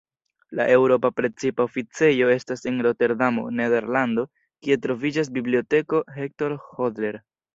La 0.59 0.63
eŭropa 0.75 1.09
precipa 1.17 1.65
oficejo 1.69 2.29
estas 2.35 2.65
en 2.71 2.79
Roterdamo, 2.87 3.43
Nederlando, 3.61 4.25
kie 4.67 4.79
troviĝas 4.87 5.31
Biblioteko 5.39 6.01
Hector 6.17 6.57
Hodler. 6.71 7.21